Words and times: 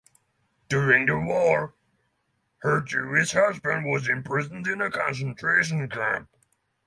During 0.67 1.05
the 1.05 1.19
war, 1.19 1.75
her 2.63 2.81
Jewish 2.81 3.33
husband 3.33 3.85
was 3.85 4.09
imprisoned 4.09 4.65
in 4.65 4.81
a 4.81 4.89
concentration 4.89 5.87
camp. 5.89 6.27